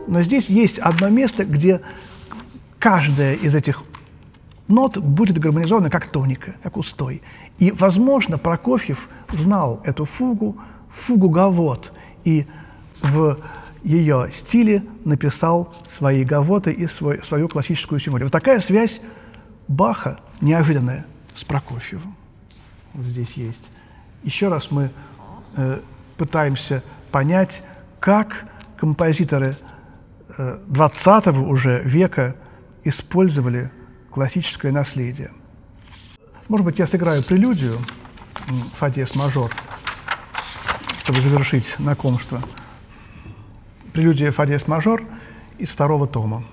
Но 0.07 0.21
здесь 0.21 0.49
есть 0.49 0.77
одно 0.77 1.09
место, 1.09 1.45
где 1.45 1.81
каждая 2.77 3.33
из 3.35 3.55
этих 3.55 3.83
нот 4.67 4.97
будет 4.97 5.37
гармонизована 5.37 5.89
как 5.89 6.07
тоника, 6.07 6.55
как 6.63 6.77
устой. 6.77 7.21
И, 7.59 7.71
возможно, 7.71 8.37
Прокофьев 8.37 9.09
знал 9.31 9.81
эту 9.83 10.05
фугу, 10.05 10.57
фугу 10.89 11.29
Гавот, 11.29 11.91
и 12.23 12.45
в 13.01 13.37
ее 13.83 14.29
стиле 14.31 14.83
написал 15.03 15.73
свои 15.85 16.23
гавоты 16.23 16.71
и 16.71 16.87
свой, 16.87 17.21
свою 17.23 17.49
классическую 17.49 17.99
симфонию. 17.99 18.27
Вот 18.27 18.31
такая 18.31 18.59
связь 18.59 19.01
Баха 19.67 20.19
неожиданная 20.41 21.05
с 21.35 21.43
Прокофьевым. 21.43 22.15
Вот 22.93 23.05
здесь 23.05 23.33
есть. 23.33 23.69
Еще 24.23 24.47
раз 24.47 24.71
мы 24.71 24.89
э, 25.57 25.79
пытаемся 26.17 26.83
понять, 27.11 27.63
как 27.99 28.45
композиторы 28.77 29.57
э, 30.37 30.59
20 30.67 31.27
уже 31.39 31.81
века 31.83 32.35
использовали 32.83 33.69
классическое 34.13 34.71
наследие. 34.71 35.31
Может 36.47 36.65
быть, 36.65 36.77
я 36.77 36.85
сыграю 36.85 37.23
прелюдию 37.23 37.79
фа 38.75 38.89
диез 38.89 39.15
мажор, 39.15 39.51
чтобы 40.99 41.19
завершить 41.21 41.75
знакомство. 41.79 42.39
Прелюдия 43.91 44.31
фа 44.31 44.45
диез 44.45 44.67
мажор 44.67 45.03
из 45.57 45.69
второго 45.71 46.05
тома. 46.05 46.45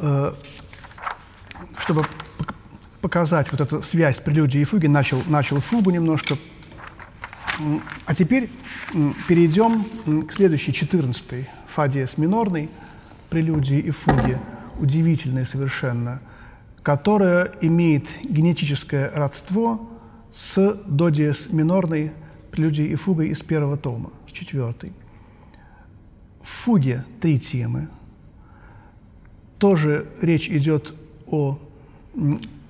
Э, 0.00 0.34
чтобы 1.78 2.06
показать 3.00 3.52
вот 3.52 3.60
эту 3.60 3.82
связь 3.82 4.18
прелюдии 4.18 4.60
и 4.60 4.64
фуги, 4.64 4.86
начал, 4.86 5.22
начал 5.26 5.60
фугу 5.60 5.90
немножко. 5.90 6.36
А 8.06 8.14
теперь 8.14 8.50
перейдем 9.28 9.84
к 10.26 10.32
следующей, 10.32 10.72
14-й, 10.72 11.46
фа 11.68 11.86
диез 11.86 12.16
минорной, 12.16 12.70
прелюдии 13.28 13.78
и 13.78 13.90
фуги, 13.90 14.38
удивительной 14.78 15.46
совершенно, 15.46 16.20
которая 16.82 17.52
имеет 17.60 18.06
генетическое 18.22 19.10
родство 19.14 19.90
с 20.32 20.80
до 20.86 21.10
диез 21.10 21.48
минорной 21.50 22.12
прелюдией 22.50 22.92
и 22.92 22.94
фугой 22.94 23.28
из 23.28 23.42
первого 23.42 23.76
тома, 23.76 24.10
с 24.28 24.32
четвертой. 24.32 24.92
В 26.42 26.48
фуге 26.48 27.04
три 27.20 27.38
темы. 27.38 27.88
Тоже 29.64 30.06
речь 30.20 30.50
идет 30.50 30.94
о 31.26 31.58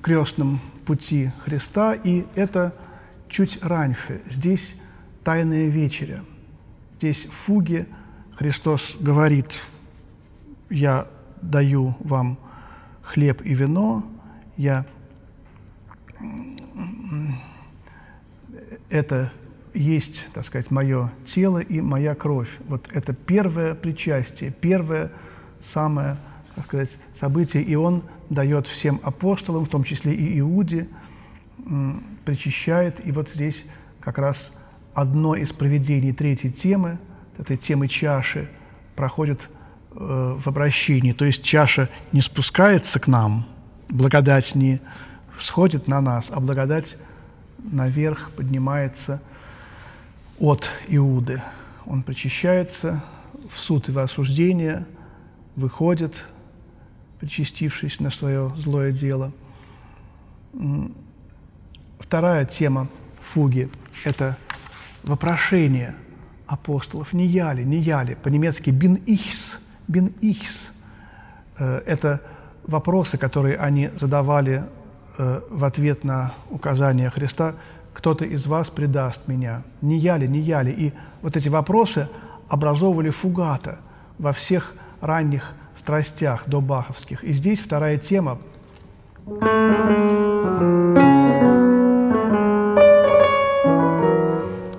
крестном 0.01 0.61
пути 0.87 1.33
Христа, 1.45 1.93
и 1.93 2.25
это 2.37 2.73
чуть 3.29 3.61
раньше. 3.65 4.23
Здесь 4.31 4.77
Тайная 5.25 5.67
вечеря. 5.67 6.23
Здесь 6.95 7.25
в 7.27 7.33
фуге 7.33 7.89
Христос 8.37 8.97
говорит, 9.01 9.59
я 10.71 11.09
даю 11.43 11.97
вам 11.99 12.39
хлеб 13.03 13.43
и 13.45 13.55
вино, 13.55 14.05
я 14.57 14.87
это 18.89 19.33
есть, 19.73 20.29
так 20.33 20.45
сказать, 20.45 20.71
мое 20.71 21.11
тело 21.25 21.59
и 21.59 21.81
моя 21.81 22.15
кровь. 22.15 22.57
Вот 22.69 22.89
это 22.93 23.13
первое 23.15 23.75
причастие, 23.75 24.53
первое 24.53 25.11
самое 25.61 26.19
так 26.55 26.67
сказать, 26.67 26.99
события, 27.15 27.61
и 27.61 27.75
он 27.75 28.03
дает 28.31 28.67
всем 28.67 29.01
апостолам, 29.03 29.65
в 29.65 29.69
том 29.69 29.85
числе 29.85 30.15
и 30.15 30.39
Иуде, 30.39 30.89
причащает. 32.25 33.05
И 33.07 33.13
вот 33.13 33.29
здесь 33.31 33.65
как 34.01 34.19
раз 34.19 34.51
одно 34.95 35.35
из 35.35 35.53
проведений 35.53 36.13
третьей 36.13 36.51
темы, 36.51 36.99
этой 37.39 37.57
темы 37.57 37.89
чаши, 37.89 38.49
проходит 38.95 39.49
э, 39.93 40.39
в 40.39 40.47
обращении. 40.47 41.13
То 41.13 41.25
есть 41.25 41.43
чаша 41.43 41.89
не 42.13 42.21
спускается 42.21 43.01
к 43.01 43.09
нам, 43.09 43.47
благодать 43.89 44.55
не 44.55 44.81
сходит 45.41 45.89
на 45.89 46.01
нас, 46.01 46.27
а 46.31 46.41
благодать 46.41 46.97
наверх 47.59 48.31
поднимается 48.33 49.21
от 50.39 50.69
Иуды. 50.89 51.43
Он 51.87 52.03
причащается 52.03 53.03
в 53.51 53.59
суд 53.59 53.89
и 53.89 53.93
в 53.93 53.99
осуждение, 53.99 54.87
выходит, 55.57 56.25
причастившись 57.21 58.01
на 58.01 58.11
свое 58.11 58.53
злое 58.57 58.93
дело. 58.93 59.33
Вторая 61.99 62.45
тема 62.45 62.89
фуги– 63.21 63.71
это 64.05 64.37
вопрошение 65.03 65.95
апостолов. 66.47 67.13
Не 67.13 67.27
я 67.27 67.53
ли, 67.53 67.65
не 67.65 67.79
я 67.79 68.03
ли? 68.05 68.15
По-немецки 68.15 68.71
«бин 68.71 68.95
ихс», 69.07 69.59
«бин 69.89 70.13
ихс». 70.21 70.73
Э, 71.59 71.83
это 71.87 72.21
вопросы, 72.67 73.17
которые 73.17 73.57
они 73.57 73.91
задавали 73.99 74.65
э, 75.19 75.41
в 75.49 75.65
ответ 75.65 76.05
на 76.05 76.33
указание 76.51 77.11
Христа 77.11 77.55
«Кто-то 77.93 78.25
из 78.25 78.47
вас 78.47 78.71
предаст 78.71 79.29
меня? 79.29 79.63
Не 79.81 79.99
я 79.99 80.17
ли, 80.17 80.29
не 80.29 80.41
я 80.41 80.63
ли?» 80.63 80.73
И 80.73 80.93
вот 81.23 81.37
эти 81.37 81.49
вопросы 81.49 82.09
образовывали 82.49 83.11
фугата 83.11 83.79
во 84.19 84.33
всех 84.33 84.75
ранних 85.01 85.53
страстях 85.77 86.45
до 86.47 86.61
баховских. 86.61 87.25
И 87.25 87.33
здесь 87.33 87.61
вторая 87.61 87.99
тема. 87.99 88.39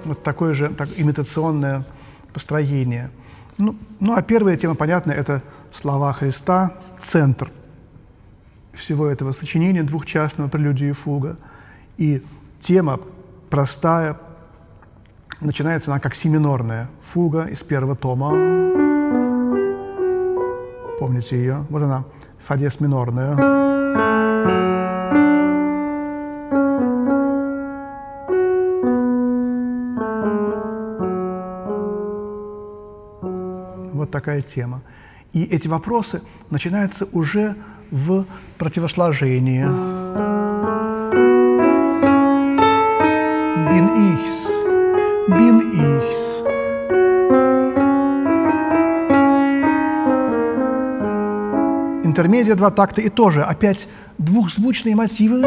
Вот 0.05 0.23
такое 0.23 0.53
же 0.53 0.69
так, 0.69 0.89
имитационное 0.97 1.83
построение. 2.33 3.09
Ну, 3.57 3.75
ну, 3.99 4.15
а 4.15 4.21
первая 4.21 4.57
тема, 4.57 4.75
понятно, 4.75 5.11
это 5.11 5.41
слова 5.73 6.11
Христа, 6.13 6.73
центр 7.01 7.51
всего 8.73 9.07
этого 9.07 9.31
сочинения 9.31 9.83
двухчастного 9.83 10.49
прелюдии 10.49 10.89
и 10.89 10.91
фуга. 10.91 11.37
И 11.97 12.21
тема 12.59 12.99
простая, 13.49 14.17
начинается 15.39 15.91
она 15.91 15.99
как 15.99 16.15
семинорная 16.15 16.89
фуга 17.01 17.45
из 17.45 17.63
первого 17.63 17.95
тома. 17.95 18.64
Помните 20.97 21.37
ее? 21.37 21.65
Вот 21.69 21.83
она, 21.83 22.05
фа 22.39 22.55
диез 22.57 22.79
минорная. 22.79 23.35
Вот 33.93 34.11
такая 34.11 34.41
тема. 34.41 34.81
И 35.33 35.43
эти 35.43 35.67
вопросы 35.67 36.21
начинаются 36.49 37.07
уже 37.11 37.55
в 37.91 38.25
противосложении. 38.57 40.44
Интермедиа 52.15 52.55
два 52.55 52.71
такта 52.71 53.01
и 53.01 53.09
тоже 53.09 53.43
опять 53.43 53.89
двухзвучные 54.17 54.95
мотивы. 54.95 55.41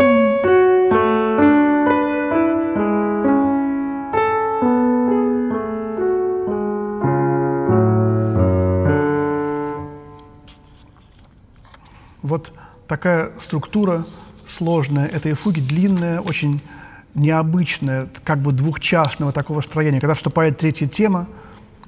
Вот 12.20 12.52
такая 12.87 13.33
структура 13.40 14.04
сложная 14.46 15.07
этой 15.07 15.33
фуги, 15.33 15.61
длинная, 15.61 16.20
очень 16.20 16.61
необычная, 17.14 18.09
как 18.24 18.40
бы 18.40 18.52
двухчастного 18.52 19.33
такого 19.33 19.62
строения. 19.62 20.00
Когда 20.00 20.12
вступает 20.12 20.59
третья 20.59 20.87
тема, 20.87 21.28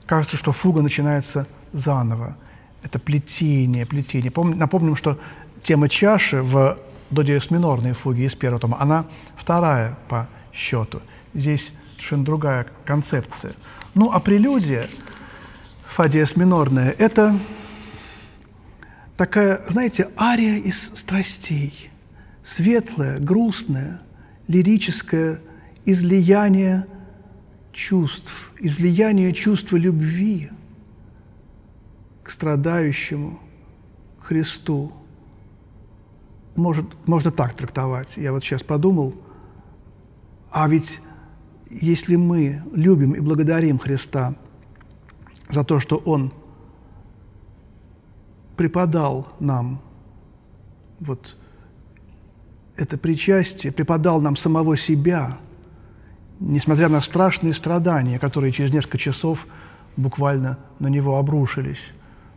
кажется, 0.06 0.38
что 0.38 0.52
фуга 0.52 0.80
начинается 0.80 1.46
заново 1.74 2.34
это 2.82 2.98
плетение, 2.98 3.86
плетение. 3.86 4.30
Помни, 4.30 4.54
напомним, 4.54 4.96
что 4.96 5.18
тема 5.62 5.88
чаши 5.88 6.42
в 6.42 6.78
до 7.10 7.22
диез 7.22 7.50
минорной 7.50 7.92
фуге 7.92 8.26
из 8.26 8.34
первого 8.34 8.60
тома, 8.60 8.76
она 8.80 9.06
вторая 9.36 9.98
по 10.08 10.28
счету. 10.52 11.02
Здесь 11.34 11.72
совершенно 11.92 12.24
другая 12.24 12.66
концепция. 12.84 13.52
Ну, 13.94 14.12
а 14.12 14.20
прелюдия, 14.20 14.88
фа 15.84 16.08
минорная, 16.36 16.94
это 16.98 17.36
такая, 19.16 19.62
знаете, 19.68 20.08
ария 20.16 20.58
из 20.58 20.92
страстей. 20.94 21.90
Светлое, 22.44 23.18
грустное, 23.18 24.00
лирическое 24.48 25.40
излияние 25.84 26.86
чувств, 27.72 28.52
излияние 28.60 29.32
чувства 29.32 29.76
любви– 29.76 30.50
страдающему 32.26 33.40
Христу. 34.20 34.92
Может, 36.56 36.86
можно 37.06 37.30
так 37.30 37.54
трактовать. 37.54 38.16
Я 38.16 38.32
вот 38.32 38.44
сейчас 38.44 38.62
подумал, 38.62 39.14
а 40.50 40.68
ведь 40.68 41.00
если 41.70 42.16
мы 42.16 42.62
любим 42.72 43.12
и 43.12 43.20
благодарим 43.20 43.78
Христа 43.78 44.34
за 45.48 45.64
то, 45.64 45.80
что 45.80 45.96
Он 45.96 46.32
преподал 48.56 49.28
нам 49.40 49.80
вот 50.98 51.36
это 52.76 52.98
причастие, 52.98 53.72
преподал 53.72 54.20
нам 54.20 54.36
самого 54.36 54.76
себя, 54.76 55.38
несмотря 56.40 56.88
на 56.88 57.00
страшные 57.00 57.54
страдания, 57.54 58.18
которые 58.18 58.52
через 58.52 58.72
несколько 58.72 58.98
часов 58.98 59.46
буквально 59.96 60.58
на 60.78 60.88
него 60.88 61.16
обрушились 61.16 61.92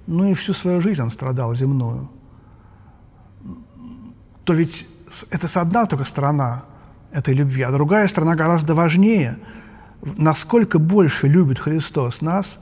ну 0.07 0.25
и 0.25 0.33
всю 0.33 0.53
свою 0.53 0.81
жизнь 0.81 1.01
он 1.01 1.11
страдал 1.11 1.55
земную, 1.55 2.09
то 4.43 4.53
ведь 4.53 4.87
это 5.29 5.47
одна 5.61 5.85
только 5.85 6.05
сторона 6.05 6.65
этой 7.11 7.33
любви, 7.33 7.61
а 7.61 7.71
другая 7.71 8.07
сторона 8.07 8.35
гораздо 8.35 8.75
важнее. 8.75 9.37
Насколько 10.01 10.79
больше 10.79 11.27
любит 11.27 11.59
Христос 11.59 12.21
нас, 12.21 12.59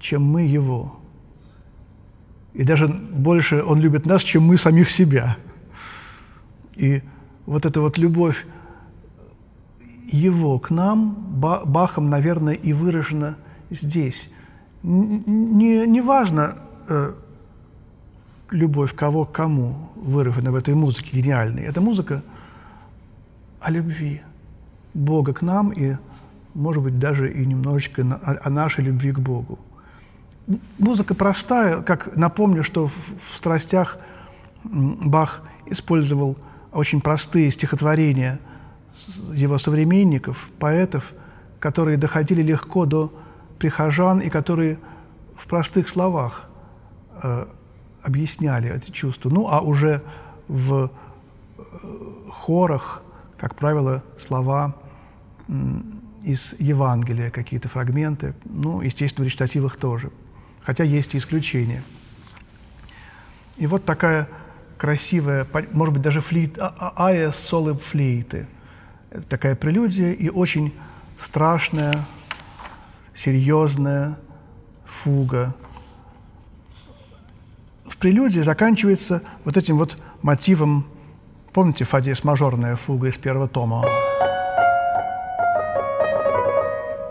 чем 0.00 0.24
мы 0.24 0.42
Его. 0.42 0.98
И 2.54 2.64
даже 2.64 2.88
больше 2.88 3.62
Он 3.62 3.80
любит 3.80 4.06
нас, 4.06 4.22
чем 4.22 4.44
мы 4.44 4.58
самих 4.58 4.90
себя. 4.90 5.36
И 6.74 7.02
вот 7.46 7.66
эта 7.66 7.80
вот 7.80 7.98
любовь 7.98 8.46
Его 10.06 10.58
к 10.58 10.70
нам, 10.70 11.14
Бахом, 11.66 12.10
наверное, 12.10 12.54
и 12.54 12.72
выражена 12.72 13.36
здесь. 13.70 14.28
Не, 14.82 15.86
не 15.86 16.00
важно, 16.00 16.56
Э, 16.90 17.14
любовь 18.50 18.96
кого 18.96 19.24
к 19.24 19.30
кому 19.30 19.90
выражена 19.94 20.50
в 20.50 20.56
этой 20.56 20.74
музыке 20.74 21.16
гениальной. 21.16 21.62
Это 21.62 21.80
музыка 21.80 22.20
о 23.60 23.70
любви 23.70 24.22
Бога 24.92 25.32
к 25.32 25.40
нам 25.40 25.70
и, 25.70 25.94
может 26.52 26.82
быть, 26.82 26.98
даже 26.98 27.32
и 27.32 27.46
немножечко 27.46 28.02
о 28.42 28.50
нашей 28.50 28.82
любви 28.82 29.12
к 29.12 29.20
Богу. 29.20 29.60
Музыка 30.78 31.14
простая, 31.14 31.82
как 31.82 32.16
напомню, 32.16 32.64
что 32.64 32.88
в, 32.88 32.94
в 33.22 33.36
страстях 33.36 33.98
Бах 34.64 35.42
использовал 35.66 36.36
очень 36.72 37.00
простые 37.00 37.52
стихотворения 37.52 38.40
его 39.32 39.58
современников, 39.58 40.50
поэтов, 40.58 41.12
которые 41.60 41.98
доходили 41.98 42.42
легко 42.42 42.84
до 42.84 43.12
прихожан 43.60 44.18
и 44.18 44.28
которые 44.28 44.80
в 45.36 45.46
простых 45.46 45.88
словах 45.88 46.49
объясняли 48.02 48.74
эти 48.74 48.90
чувства. 48.90 49.30
Ну, 49.30 49.48
а 49.48 49.60
уже 49.60 50.02
в 50.48 50.90
э, 51.58 51.64
хорах, 52.30 53.02
как 53.38 53.54
правило, 53.54 54.02
слова 54.18 54.76
из 56.22 56.54
Евангелия, 56.58 57.30
какие-то 57.30 57.68
фрагменты, 57.68 58.34
ну, 58.44 58.82
естественно, 58.82 59.24
в 59.24 59.26
речитативах 59.26 59.76
тоже, 59.76 60.10
хотя 60.60 60.84
есть 60.84 61.14
и 61.14 61.18
исключения. 61.18 61.82
И 63.56 63.66
вот 63.66 63.84
такая 63.84 64.28
красивая, 64.78 65.46
может 65.72 65.94
быть, 65.94 66.02
даже 66.02 66.20
флейт, 66.20 66.56
а, 66.58 66.92
а, 66.94 67.32
солы 67.32 67.74
флейты, 67.74 68.46
такая 69.28 69.56
прелюдия 69.56 70.12
и 70.12 70.28
очень 70.28 70.72
страшная, 71.18 72.06
серьезная 73.14 74.18
фуга– 74.84 75.54
в 78.00 78.02
прелюдии 78.02 78.40
заканчивается 78.40 79.20
вот 79.44 79.58
этим 79.58 79.76
вот 79.76 79.98
мотивом, 80.22 80.86
помните, 81.52 81.84
фа 81.84 82.00
диез 82.00 82.24
мажорная 82.24 82.74
фуга 82.74 83.08
из 83.08 83.18
первого 83.18 83.46
тома? 83.46 83.84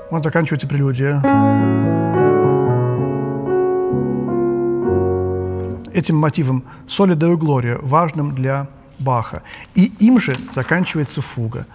Вот 0.10 0.24
заканчивается 0.24 0.68
прелюдия. 0.68 1.20
Этим 5.94 6.16
мотивом 6.16 6.64
«Соли 6.88 7.14
Део 7.14 7.38
Глория» 7.38 7.78
важным 7.84 8.34
для 8.34 8.66
Баха. 8.98 9.44
И 9.76 9.94
им 10.00 10.20
же 10.20 10.34
заканчивается 10.56 11.22
фуга. 11.22 11.68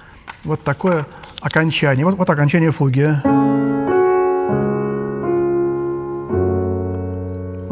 Вот 0.43 0.65
такое 0.65 1.07
окончание. 1.41 2.05
Вот, 2.05 2.19
вот 2.19 2.29
окончание 2.29 2.73
фуги. 2.73 3.15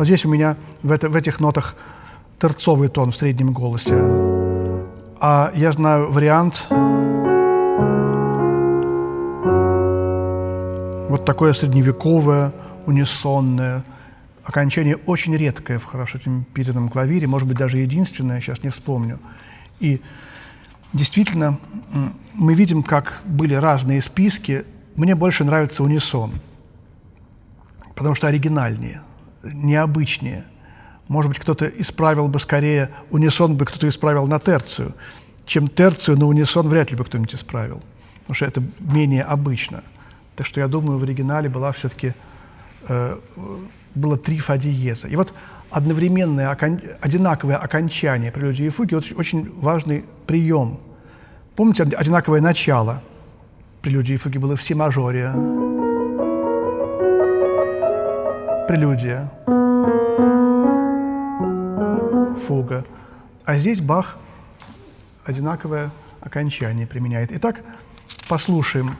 Вот 0.03 0.07
здесь 0.07 0.25
у 0.25 0.29
меня 0.29 0.57
в, 0.83 0.91
это, 0.91 1.09
в 1.09 1.15
этих 1.15 1.39
нотах 1.39 1.77
терцовый 2.41 2.89
тон 2.89 3.13
в 3.13 3.17
среднем 3.17 3.53
голосе. 3.53 3.95
А 5.21 5.53
я 5.55 5.71
знаю 5.71 6.11
вариант 6.11 6.67
вот 11.09 11.25
такое 11.25 11.53
средневековое, 11.53 12.53
унисонное, 12.85 13.85
окончание 14.43 14.97
очень 14.97 15.37
редкое 15.37 15.79
в 15.79 15.85
хорошо 15.85 16.19
темперированном 16.19 16.89
клавире, 16.89 17.29
может 17.29 17.47
быть, 17.47 17.59
даже 17.59 17.79
единственное, 17.79 18.41
сейчас 18.41 18.65
не 18.65 18.71
вспомню. 18.71 19.21
И 19.79 20.01
действительно, 20.93 21.61
мы 22.35 22.55
видим, 22.55 22.83
как 22.83 23.21
были 23.25 23.55
разные 23.55 24.03
списки. 24.03 24.65
Мне 24.97 25.15
больше 25.15 25.45
нравится 25.45 25.85
унисон, 25.85 26.33
потому 27.95 28.17
что 28.17 28.27
оригинальнее– 28.27 29.03
необычнее. 29.43 30.45
Может 31.09 31.31
быть, 31.31 31.39
кто-то 31.39 31.67
исправил 31.67 32.29
бы 32.29 32.39
скорее 32.41 32.91
унисон 33.11 33.57
бы 33.57 33.65
кто-то 33.65 33.89
исправил 33.89 34.27
на 34.27 34.39
терцию, 34.39 34.95
чем 35.47 35.69
терцию 35.69 36.19
на 36.19 36.27
унисон 36.27 36.69
вряд 36.69 36.91
ли 36.91 36.97
бы 36.97 37.05
кто-нибудь 37.05 37.35
исправил, 37.35 37.83
потому 38.21 38.35
что 38.35 38.47
это 38.47 38.63
менее 38.81 39.25
обычно. 39.25 39.83
Так 40.37 40.47
что 40.47 40.61
я 40.61 40.69
думаю, 40.69 40.99
в 40.99 41.03
оригинале 41.03 41.49
была 41.49 41.73
все-таки 41.73 42.15
э, 42.89 43.19
было 43.95 44.17
три 44.17 44.39
фа 44.39 44.57
диеза. 44.57 45.09
И 45.09 45.17
вот 45.17 45.35
одновременное, 45.71 46.51
окон, 46.51 46.81
одинаковое 47.01 47.57
окончание 47.57 48.33
прелюдии 48.33 48.67
и 48.67 48.71
фуги 48.71 48.95
очень, 48.95 49.17
очень 49.17 49.53
важный 49.61 50.05
прием. 50.27 50.79
Помните, 51.57 51.83
одинаковое 51.83 52.41
начало 52.41 53.03
прелюдии 53.83 54.15
и 54.15 54.17
фуги 54.17 54.39
было 54.39 54.57
в 54.57 54.63
си 54.63 54.75
мажоре 54.75 55.33
прелюдия, 58.73 59.31
фуга. 62.47 62.87
А 63.45 63.59
здесь 63.59 63.83
Бах 63.83 64.17
одинаковое 65.27 65.91
окончание 66.23 66.87
применяет. 66.87 67.33
Итак, 67.33 67.61
послушаем 68.29 68.97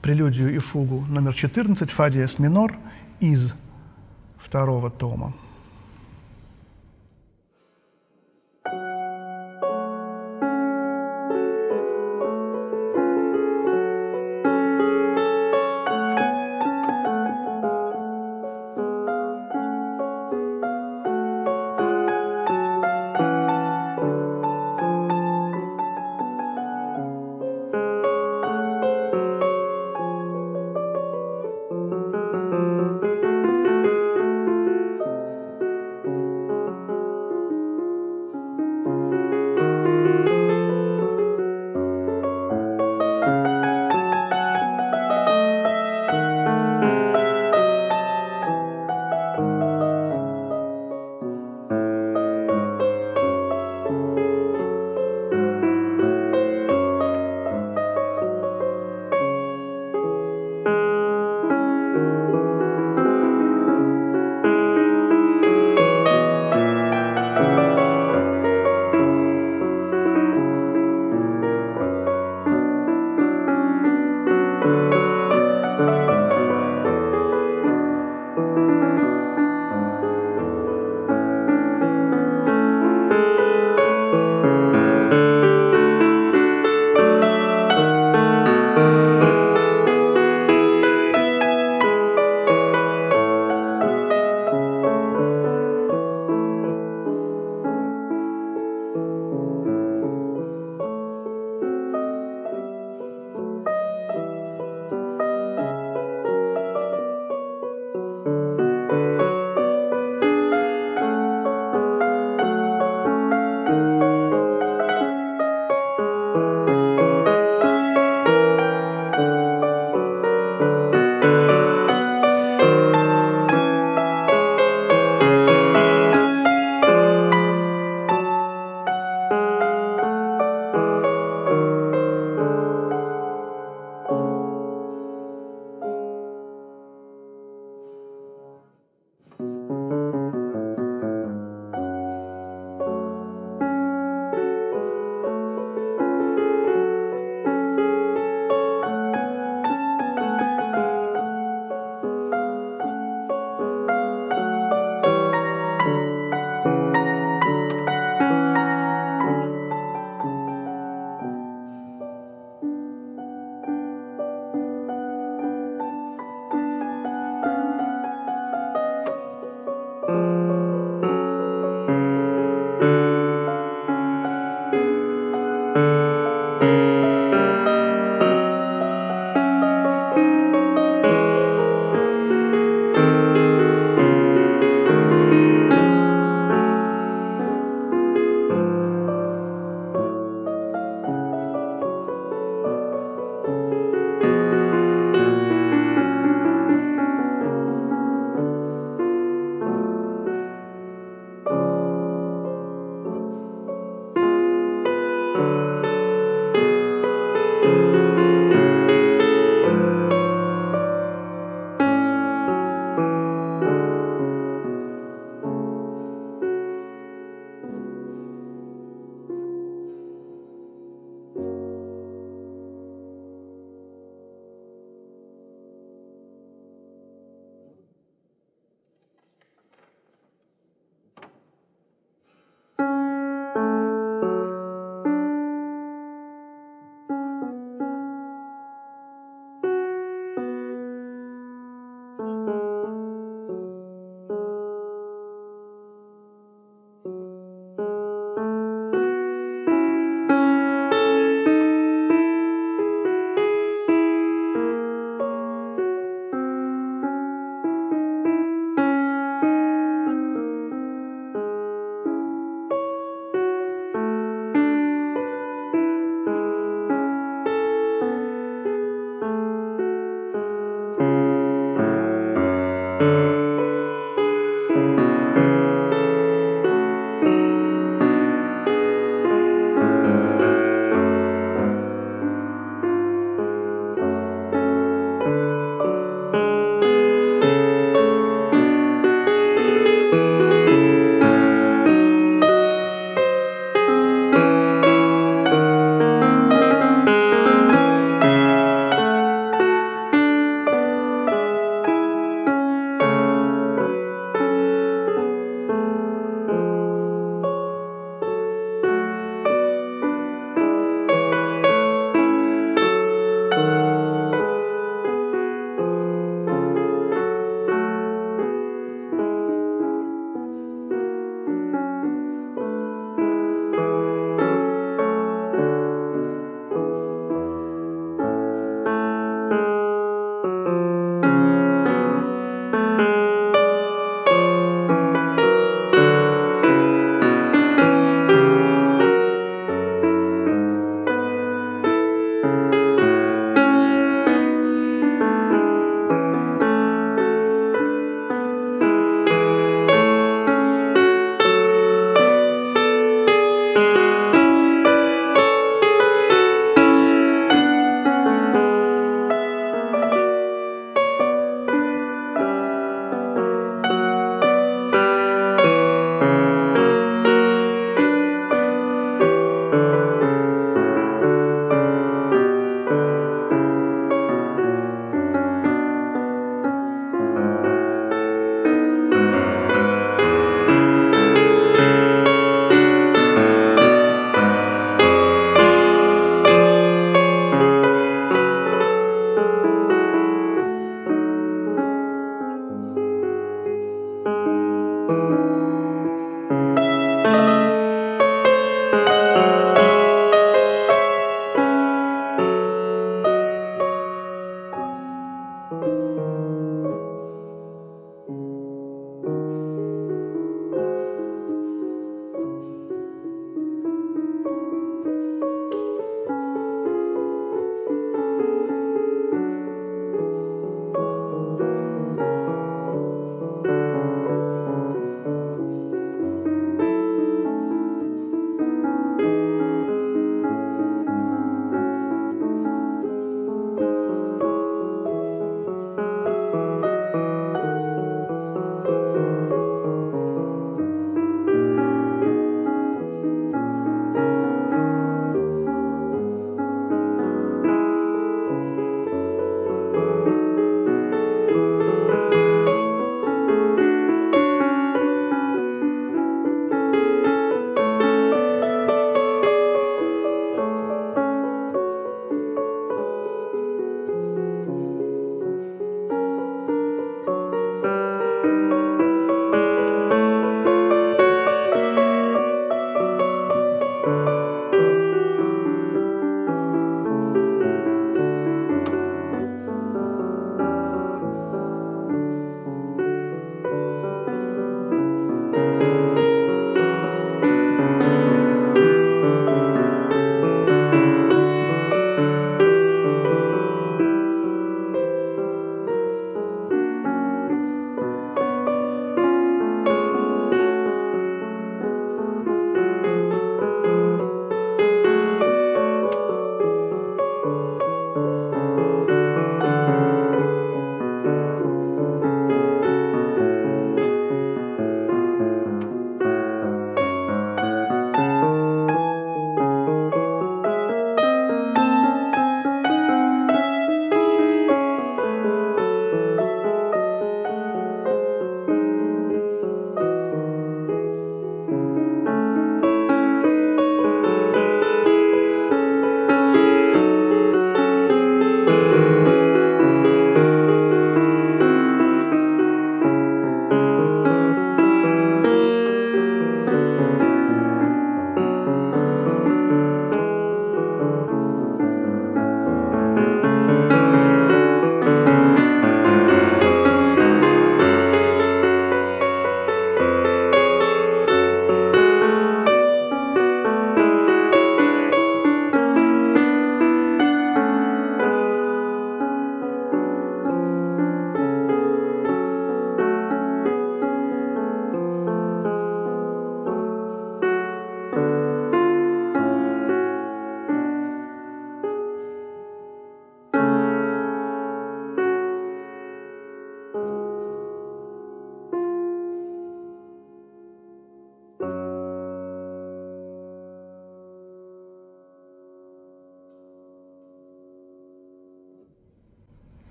прелюдию 0.00 0.54
и 0.54 0.58
фугу 0.58 1.04
номер 1.08 1.34
14, 1.34 1.90
фа 1.90 2.08
диез 2.08 2.38
минор 2.38 2.76
из 3.18 3.52
второго 4.38 4.90
тома. 4.90 5.34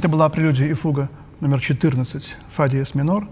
Это 0.00 0.08
была 0.08 0.30
прелюдия 0.30 0.66
и 0.66 0.72
фуга 0.72 1.10
номер 1.40 1.60
14 1.60 2.38
«Фа 2.48 2.68
диез 2.70 2.94
минор» 2.94 3.28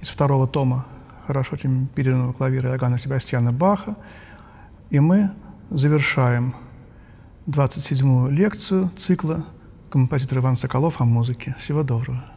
из 0.00 0.08
второго 0.08 0.46
тома 0.46 0.86
хорошо 1.26 1.56
темперированного 1.56 2.32
клавира 2.32 2.70
Иоганна 2.70 2.96
Себастьяна 2.96 3.52
Баха. 3.52 3.96
И 4.90 5.00
мы 5.00 5.32
завершаем 5.68 6.54
27-ю 7.48 8.28
лекцию 8.28 8.92
цикла 8.96 9.46
композитора 9.90 10.42
Иван 10.42 10.54
Соколов 10.54 11.00
о 11.00 11.04
музыке. 11.04 11.56
Всего 11.58 11.82
доброго. 11.82 12.35